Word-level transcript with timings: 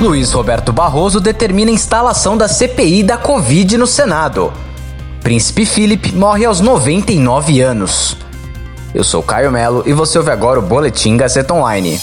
Luiz 0.00 0.32
Roberto 0.32 0.72
Barroso 0.72 1.20
determina 1.20 1.70
a 1.70 1.74
instalação 1.74 2.34
da 2.34 2.48
CPI 2.48 3.02
da 3.02 3.18
Covid 3.18 3.76
no 3.76 3.86
Senado. 3.86 4.50
Príncipe 5.22 5.66
Felipe 5.66 6.10
morre 6.12 6.46
aos 6.46 6.58
99 6.58 7.60
anos. 7.60 8.16
Eu 8.94 9.04
sou 9.04 9.22
Caio 9.22 9.52
Melo 9.52 9.82
e 9.84 9.92
você 9.92 10.16
ouve 10.16 10.30
agora 10.30 10.58
o 10.58 10.62
Boletim 10.62 11.18
Gazeta 11.18 11.52
Online. 11.52 12.00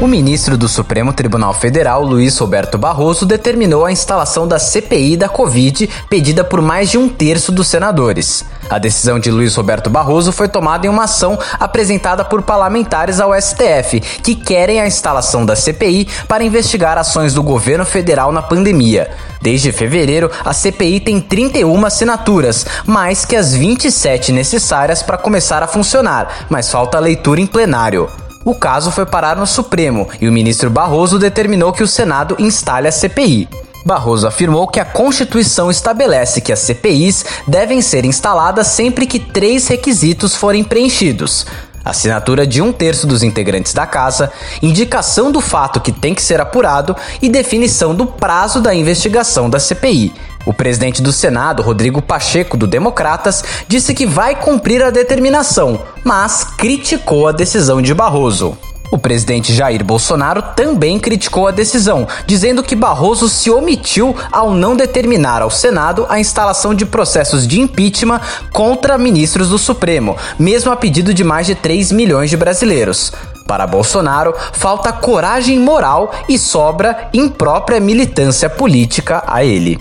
O 0.00 0.08
ministro 0.08 0.58
do 0.58 0.68
Supremo 0.68 1.12
Tribunal 1.12 1.54
Federal, 1.54 2.02
Luiz 2.02 2.36
Roberto 2.36 2.76
Barroso, 2.76 3.24
determinou 3.24 3.84
a 3.84 3.92
instalação 3.92 4.48
da 4.48 4.58
CPI 4.58 5.16
da 5.16 5.28
Covid, 5.28 5.88
pedida 6.10 6.42
por 6.42 6.60
mais 6.60 6.90
de 6.90 6.98
um 6.98 7.08
terço 7.08 7.52
dos 7.52 7.68
senadores. 7.68 8.44
A 8.70 8.78
decisão 8.78 9.18
de 9.18 9.30
Luiz 9.30 9.54
Roberto 9.54 9.88
Barroso 9.88 10.30
foi 10.30 10.48
tomada 10.48 10.86
em 10.86 10.90
uma 10.90 11.04
ação 11.04 11.38
apresentada 11.58 12.24
por 12.24 12.42
parlamentares 12.42 13.18
ao 13.18 13.34
STF, 13.34 14.00
que 14.22 14.34
querem 14.34 14.80
a 14.80 14.86
instalação 14.86 15.46
da 15.46 15.56
CPI 15.56 16.06
para 16.26 16.44
investigar 16.44 16.98
ações 16.98 17.32
do 17.32 17.42
governo 17.42 17.86
federal 17.86 18.30
na 18.30 18.42
pandemia. 18.42 19.10
Desde 19.40 19.72
fevereiro, 19.72 20.30
a 20.44 20.52
CPI 20.52 21.00
tem 21.00 21.20
31 21.20 21.86
assinaturas, 21.86 22.66
mais 22.84 23.24
que 23.24 23.36
as 23.36 23.54
27 23.54 24.32
necessárias 24.32 25.02
para 25.02 25.16
começar 25.16 25.62
a 25.62 25.68
funcionar, 25.68 26.46
mas 26.50 26.70
falta 26.70 26.98
leitura 26.98 27.40
em 27.40 27.46
plenário. 27.46 28.08
O 28.44 28.54
caso 28.54 28.90
foi 28.90 29.06
parar 29.06 29.36
no 29.36 29.46
Supremo 29.46 30.08
e 30.20 30.28
o 30.28 30.32
ministro 30.32 30.70
Barroso 30.70 31.18
determinou 31.18 31.72
que 31.72 31.82
o 31.82 31.88
Senado 31.88 32.36
instale 32.38 32.88
a 32.88 32.92
CPI. 32.92 33.48
Barroso 33.84 34.26
afirmou 34.26 34.66
que 34.66 34.80
a 34.80 34.84
Constituição 34.84 35.70
estabelece 35.70 36.40
que 36.40 36.52
as 36.52 36.58
CPIs 36.60 37.24
devem 37.46 37.80
ser 37.80 38.04
instaladas 38.04 38.66
sempre 38.66 39.06
que 39.06 39.18
três 39.18 39.68
requisitos 39.68 40.34
forem 40.34 40.64
preenchidos: 40.64 41.46
assinatura 41.84 42.46
de 42.46 42.60
um 42.60 42.72
terço 42.72 43.06
dos 43.06 43.22
integrantes 43.22 43.72
da 43.72 43.86
casa, 43.86 44.30
indicação 44.62 45.30
do 45.30 45.40
fato 45.40 45.80
que 45.80 45.92
tem 45.92 46.14
que 46.14 46.22
ser 46.22 46.40
apurado 46.40 46.94
e 47.22 47.28
definição 47.28 47.94
do 47.94 48.06
prazo 48.06 48.60
da 48.60 48.74
investigação 48.74 49.48
da 49.48 49.58
CPI. 49.58 50.12
O 50.44 50.52
presidente 50.52 51.02
do 51.02 51.12
Senado, 51.12 51.62
Rodrigo 51.62 52.00
Pacheco, 52.00 52.56
do 52.56 52.66
Democratas, 52.66 53.44
disse 53.66 53.94
que 53.94 54.06
vai 54.06 54.34
cumprir 54.34 54.82
a 54.82 54.90
determinação, 54.90 55.82
mas 56.04 56.44
criticou 56.44 57.28
a 57.28 57.32
decisão 57.32 57.82
de 57.82 57.92
Barroso. 57.92 58.56
O 58.90 58.98
presidente 58.98 59.52
Jair 59.52 59.84
Bolsonaro 59.84 60.42
também 60.56 60.98
criticou 60.98 61.46
a 61.46 61.50
decisão, 61.50 62.06
dizendo 62.26 62.62
que 62.62 62.74
Barroso 62.74 63.28
se 63.28 63.50
omitiu 63.50 64.16
ao 64.32 64.52
não 64.54 64.74
determinar 64.74 65.42
ao 65.42 65.50
Senado 65.50 66.06
a 66.08 66.18
instalação 66.18 66.74
de 66.74 66.86
processos 66.86 67.46
de 67.46 67.60
impeachment 67.60 68.20
contra 68.52 68.96
ministros 68.96 69.50
do 69.50 69.58
Supremo, 69.58 70.16
mesmo 70.38 70.72
a 70.72 70.76
pedido 70.76 71.12
de 71.12 71.22
mais 71.22 71.46
de 71.46 71.54
3 71.54 71.92
milhões 71.92 72.30
de 72.30 72.36
brasileiros. 72.36 73.12
Para 73.46 73.66
Bolsonaro, 73.66 74.34
falta 74.52 74.92
coragem 74.92 75.58
moral 75.58 76.12
e 76.28 76.38
sobra 76.38 77.08
imprópria 77.12 77.80
militância 77.80 78.48
política 78.48 79.22
a 79.26 79.44
ele. 79.44 79.78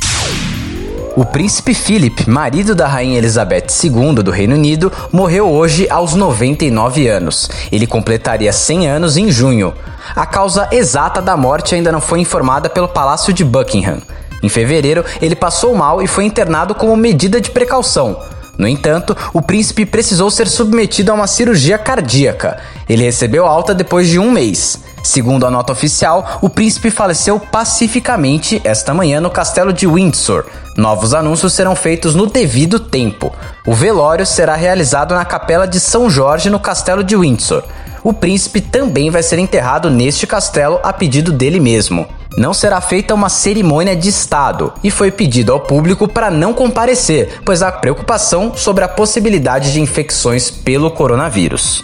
O 1.17 1.25
príncipe 1.25 1.73
Philip, 1.73 2.29
marido 2.29 2.75
da 2.75 2.87
rainha 2.87 3.17
Elizabeth 3.17 3.65
II 3.83 4.21
do 4.21 4.29
Reino 4.29 4.53
Unido, 4.53 4.93
morreu 5.11 5.49
hoje 5.49 5.87
aos 5.89 6.13
99 6.13 7.07
anos. 7.07 7.49
Ele 7.71 7.87
completaria 7.87 8.53
100 8.53 8.87
anos 8.87 9.17
em 9.17 9.31
junho. 9.31 9.73
A 10.15 10.27
causa 10.27 10.69
exata 10.71 11.19
da 11.19 11.35
morte 11.35 11.73
ainda 11.73 11.91
não 11.91 11.99
foi 11.99 12.19
informada 12.19 12.69
pelo 12.69 12.87
Palácio 12.87 13.33
de 13.33 13.43
Buckingham. 13.43 13.97
Em 14.43 14.47
fevereiro, 14.47 15.03
ele 15.19 15.35
passou 15.35 15.73
mal 15.73 16.03
e 16.03 16.07
foi 16.07 16.23
internado 16.23 16.75
como 16.75 16.95
medida 16.95 17.41
de 17.41 17.49
precaução. 17.49 18.21
No 18.55 18.67
entanto, 18.67 19.17
o 19.33 19.41
príncipe 19.41 19.87
precisou 19.87 20.29
ser 20.29 20.47
submetido 20.47 21.11
a 21.11 21.15
uma 21.15 21.25
cirurgia 21.25 21.79
cardíaca. 21.79 22.59
Ele 22.87 23.03
recebeu 23.03 23.47
alta 23.47 23.73
depois 23.73 24.07
de 24.07 24.19
um 24.19 24.29
mês. 24.29 24.79
Segundo 25.03 25.45
a 25.45 25.51
nota 25.51 25.71
oficial, 25.71 26.39
o 26.41 26.49
príncipe 26.49 26.91
faleceu 26.91 27.39
pacificamente 27.39 28.61
esta 28.63 28.93
manhã 28.93 29.21
no 29.21 29.29
castelo 29.29 29.71
de 29.71 29.87
Windsor. 29.87 30.45
Novos 30.75 31.13
anúncios 31.13 31.53
serão 31.53 31.75
feitos 31.75 32.13
no 32.13 32.27
devido 32.27 32.79
tempo. 32.79 33.33
O 33.65 33.73
velório 33.73 34.25
será 34.25 34.55
realizado 34.55 35.15
na 35.15 35.25
capela 35.25 35.67
de 35.67 35.79
São 35.79 36.09
Jorge, 36.09 36.49
no 36.49 36.59
castelo 36.59 37.03
de 37.03 37.15
Windsor. 37.15 37.63
O 38.03 38.13
príncipe 38.13 38.61
também 38.61 39.09
vai 39.09 39.23
ser 39.23 39.39
enterrado 39.39 39.89
neste 39.89 40.27
castelo 40.27 40.79
a 40.83 40.93
pedido 40.93 41.31
dele 41.31 41.59
mesmo. 41.59 42.07
Não 42.37 42.53
será 42.53 42.79
feita 42.79 43.13
uma 43.13 43.29
cerimônia 43.29 43.95
de 43.95 44.09
Estado 44.09 44.71
e 44.83 44.91
foi 44.91 45.09
pedido 45.09 45.51
ao 45.51 45.59
público 45.59 46.07
para 46.07 46.29
não 46.29 46.53
comparecer, 46.53 47.41
pois 47.43 47.63
há 47.63 47.71
preocupação 47.71 48.53
sobre 48.55 48.83
a 48.83 48.87
possibilidade 48.87 49.73
de 49.73 49.81
infecções 49.81 50.51
pelo 50.51 50.91
coronavírus. 50.91 51.83